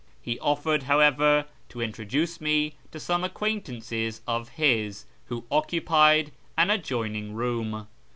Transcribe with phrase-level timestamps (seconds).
[0.19, 7.35] He offered, however, to introduce me to some acquaintances of his who occupied an adjoining
[7.35, 7.85] room.